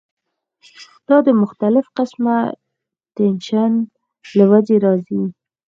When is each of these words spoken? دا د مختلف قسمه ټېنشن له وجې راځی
دا 1.07 1.17
د 1.27 1.29
مختلف 1.41 1.85
قسمه 1.97 2.37
ټېنشن 3.15 3.71
له 4.37 4.45
وجې 4.51 4.77
راځی 4.85 5.23